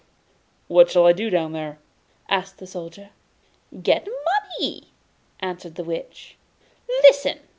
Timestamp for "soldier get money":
2.65-4.87